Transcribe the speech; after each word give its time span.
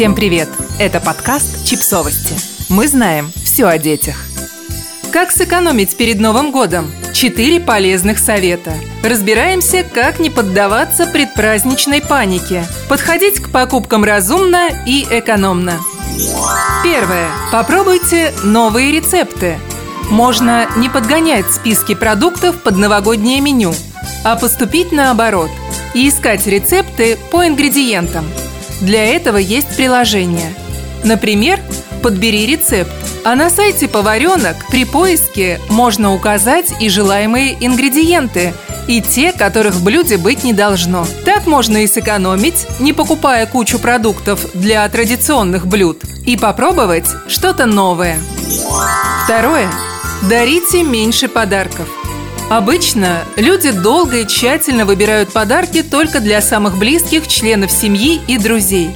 Всем 0.00 0.14
привет! 0.14 0.48
Это 0.78 0.98
подкаст 0.98 1.66
«Чипсовости». 1.66 2.34
Мы 2.70 2.88
знаем 2.88 3.30
все 3.44 3.66
о 3.66 3.76
детях. 3.76 4.16
Как 5.12 5.30
сэкономить 5.30 5.94
перед 5.94 6.18
Новым 6.20 6.52
годом? 6.52 6.90
Четыре 7.12 7.60
полезных 7.60 8.18
совета. 8.18 8.72
Разбираемся, 9.04 9.84
как 9.84 10.18
не 10.18 10.30
поддаваться 10.30 11.06
предпраздничной 11.06 12.00
панике. 12.00 12.64
Подходить 12.88 13.40
к 13.40 13.50
покупкам 13.50 14.02
разумно 14.02 14.70
и 14.86 15.06
экономно. 15.10 15.78
Первое. 16.82 17.28
Попробуйте 17.52 18.32
новые 18.42 18.92
рецепты. 18.92 19.58
Можно 20.08 20.66
не 20.78 20.88
подгонять 20.88 21.52
списки 21.52 21.94
продуктов 21.94 22.62
под 22.62 22.78
новогоднее 22.78 23.42
меню, 23.42 23.74
а 24.24 24.36
поступить 24.36 24.92
наоборот 24.92 25.50
и 25.92 26.08
искать 26.08 26.46
рецепты 26.46 27.18
по 27.30 27.46
ингредиентам– 27.46 28.24
для 28.80 29.04
этого 29.04 29.36
есть 29.36 29.76
приложение. 29.76 30.54
Например, 31.04 31.60
«Подбери 32.02 32.46
рецепт», 32.46 32.92
а 33.24 33.34
на 33.34 33.50
сайте 33.50 33.88
поваренок 33.88 34.56
при 34.70 34.84
поиске 34.84 35.60
можно 35.68 36.14
указать 36.14 36.72
и 36.80 36.88
желаемые 36.88 37.56
ингредиенты, 37.64 38.54
и 38.88 39.02
те, 39.02 39.32
которых 39.32 39.74
в 39.74 39.84
блюде 39.84 40.16
быть 40.16 40.42
не 40.42 40.52
должно. 40.52 41.06
Так 41.24 41.46
можно 41.46 41.84
и 41.84 41.86
сэкономить, 41.86 42.66
не 42.80 42.92
покупая 42.92 43.46
кучу 43.46 43.78
продуктов 43.78 44.40
для 44.54 44.88
традиционных 44.88 45.66
блюд, 45.66 46.02
и 46.26 46.36
попробовать 46.36 47.06
что-то 47.28 47.66
новое. 47.66 48.18
Второе. 49.24 49.70
Дарите 50.22 50.82
меньше 50.82 51.28
подарков. 51.28 51.99
Обычно 52.50 53.22
люди 53.36 53.70
долго 53.70 54.18
и 54.18 54.26
тщательно 54.26 54.84
выбирают 54.84 55.32
подарки 55.32 55.84
только 55.84 56.18
для 56.18 56.42
самых 56.42 56.78
близких 56.78 57.28
членов 57.28 57.70
семьи 57.70 58.20
и 58.26 58.38
друзей. 58.38 58.90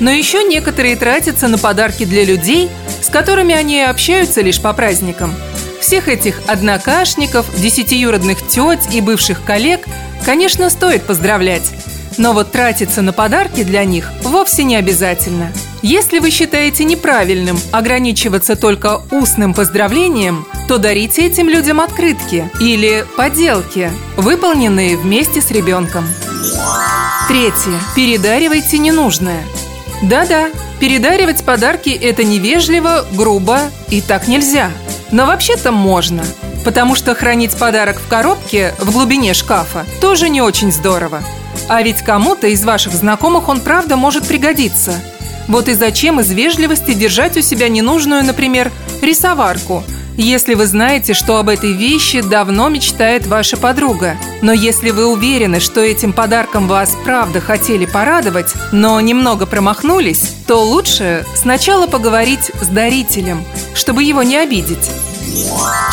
Но 0.00 0.10
еще 0.10 0.44
некоторые 0.44 0.96
тратятся 0.96 1.48
на 1.48 1.56
подарки 1.56 2.04
для 2.04 2.26
людей, 2.26 2.68
с 3.00 3.08
которыми 3.08 3.54
они 3.54 3.80
общаются 3.80 4.42
лишь 4.42 4.60
по 4.60 4.74
праздникам. 4.74 5.34
Всех 5.80 6.08
этих 6.08 6.42
однокашников, 6.46 7.46
десятиюродных 7.58 8.46
теть 8.46 8.94
и 8.94 9.00
бывших 9.00 9.44
коллег, 9.44 9.80
конечно, 10.26 10.68
стоит 10.68 11.04
поздравлять. 11.04 11.72
Но 12.18 12.34
вот 12.34 12.52
тратиться 12.52 13.00
на 13.00 13.14
подарки 13.14 13.62
для 13.62 13.84
них 13.84 14.10
вовсе 14.24 14.62
не 14.62 14.76
обязательно. 14.76 15.50
Если 15.82 16.18
вы 16.18 16.30
считаете 16.30 16.84
неправильным 16.84 17.58
ограничиваться 17.72 18.54
только 18.54 19.00
устным 19.10 19.54
поздравлением, 19.54 20.46
то 20.68 20.76
дарите 20.76 21.26
этим 21.26 21.48
людям 21.48 21.80
открытки 21.80 22.50
или 22.60 23.06
поделки, 23.16 23.90
выполненные 24.16 24.98
вместе 24.98 25.40
с 25.40 25.50
ребенком. 25.50 26.06
Третье. 27.28 27.80
Передаривайте 27.96 28.76
ненужное. 28.76 29.42
Да-да, 30.02 30.48
передаривать 30.80 31.44
подарки– 31.44 31.90
это 32.02 32.24
невежливо, 32.24 33.06
грубо 33.12 33.60
и 33.88 34.02
так 34.02 34.28
нельзя. 34.28 34.70
Но 35.10 35.26
вообще-то 35.26 35.72
можно, 35.72 36.24
потому 36.64 36.94
что 36.94 37.14
хранить 37.14 37.56
подарок 37.56 38.00
в 38.00 38.08
коробке 38.08 38.74
в 38.78 38.92
глубине 38.92 39.32
шкафа 39.32 39.86
тоже 40.00 40.28
не 40.28 40.42
очень 40.42 40.72
здорово. 40.72 41.22
А 41.68 41.82
ведь 41.82 42.02
кому-то 42.02 42.48
из 42.48 42.64
ваших 42.64 42.92
знакомых 42.92 43.48
он 43.48 43.60
правда 43.60 43.96
может 43.96 44.26
пригодиться. 44.26 45.00
Вот 45.50 45.68
и 45.68 45.74
зачем 45.74 46.20
из 46.20 46.30
вежливости 46.30 46.94
держать 46.94 47.36
у 47.36 47.40
себя 47.40 47.68
ненужную, 47.68 48.24
например, 48.24 48.70
рисоварку, 49.02 49.82
если 50.16 50.54
вы 50.54 50.66
знаете, 50.66 51.12
что 51.12 51.38
об 51.38 51.48
этой 51.48 51.72
вещи 51.72 52.20
давно 52.20 52.68
мечтает 52.68 53.26
ваша 53.26 53.56
подруга. 53.56 54.16
Но 54.42 54.52
если 54.52 54.92
вы 54.92 55.06
уверены, 55.06 55.58
что 55.58 55.80
этим 55.80 56.12
подарком 56.12 56.68
вас 56.68 56.96
правда 57.04 57.40
хотели 57.40 57.84
порадовать, 57.84 58.54
но 58.70 59.00
немного 59.00 59.44
промахнулись, 59.44 60.36
то 60.46 60.62
лучше 60.62 61.26
сначала 61.34 61.88
поговорить 61.88 62.52
с 62.62 62.68
дарителем, 62.68 63.44
чтобы 63.74 64.04
его 64.04 64.22
не 64.22 64.36
обидеть. 64.36 64.88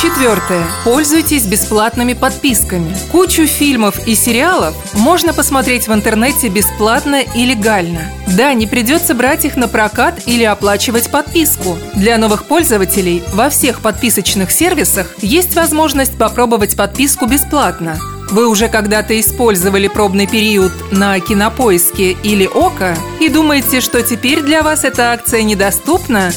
Четвертое. 0.00 0.62
Пользуйтесь 0.84 1.46
бесплатными 1.46 2.12
подписками. 2.12 2.94
Кучу 3.10 3.46
фильмов 3.46 4.06
и 4.06 4.14
сериалов 4.14 4.74
можно 4.92 5.32
посмотреть 5.32 5.88
в 5.88 5.92
интернете 5.94 6.48
бесплатно 6.48 7.22
и 7.22 7.46
легально. 7.46 8.10
Да, 8.36 8.52
не 8.52 8.66
придется 8.66 9.14
брать 9.14 9.46
их 9.46 9.56
на 9.56 9.68
прокат 9.68 10.20
или 10.26 10.44
оплачивать 10.44 11.10
подписку. 11.10 11.78
Для 11.94 12.18
новых 12.18 12.44
пользователей 12.44 13.22
во 13.32 13.48
всех 13.48 13.80
подписочных 13.80 14.50
сервисах 14.50 15.14
есть 15.22 15.54
возможность 15.56 16.18
попробовать 16.18 16.76
подписку 16.76 17.24
бесплатно. 17.24 17.98
Вы 18.30 18.48
уже 18.48 18.68
когда-то 18.68 19.18
использовали 19.18 19.88
пробный 19.88 20.26
период 20.26 20.72
на 20.92 21.18
Кинопоиске 21.20 22.10
или 22.12 22.44
Ока 22.44 22.94
и 23.18 23.30
думаете, 23.30 23.80
что 23.80 24.02
теперь 24.02 24.42
для 24.42 24.62
вас 24.62 24.84
эта 24.84 25.12
акция 25.12 25.42
недоступна? 25.42 26.32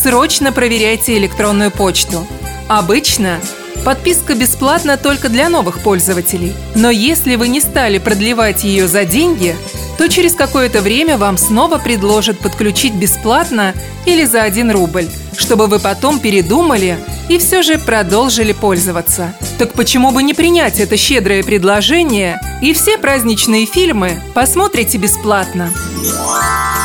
Срочно 0.00 0.52
проверяйте 0.52 1.18
электронную 1.18 1.72
почту. 1.72 2.24
Обычно 2.70 3.40
подписка 3.84 4.36
бесплатна 4.36 4.96
только 4.96 5.28
для 5.28 5.48
новых 5.48 5.80
пользователей. 5.80 6.54
Но 6.76 6.88
если 6.88 7.34
вы 7.34 7.48
не 7.48 7.60
стали 7.60 7.98
продлевать 7.98 8.62
ее 8.62 8.86
за 8.86 9.04
деньги, 9.04 9.56
то 9.98 10.08
через 10.08 10.36
какое-то 10.36 10.80
время 10.80 11.18
вам 11.18 11.36
снова 11.36 11.78
предложат 11.78 12.38
подключить 12.38 12.94
бесплатно 12.94 13.74
или 14.06 14.24
за 14.24 14.42
1 14.42 14.70
рубль, 14.70 15.08
чтобы 15.36 15.66
вы 15.66 15.80
потом 15.80 16.20
передумали 16.20 16.96
и 17.28 17.38
все 17.38 17.62
же 17.62 17.76
продолжили 17.76 18.52
пользоваться. 18.52 19.34
Так 19.58 19.72
почему 19.72 20.12
бы 20.12 20.22
не 20.22 20.32
принять 20.32 20.78
это 20.78 20.96
щедрое 20.96 21.42
предложение 21.42 22.40
и 22.62 22.72
все 22.72 22.98
праздничные 22.98 23.66
фильмы 23.66 24.22
посмотрите 24.32 24.96
бесплатно? 24.96 25.72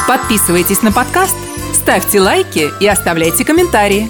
Подписывайтесь 0.08 0.82
на 0.82 0.92
подкаст, 0.92 1.36
ставьте 1.76 2.20
лайки 2.20 2.72
и 2.82 2.88
оставляйте 2.88 3.46
комментарии. 3.46 4.10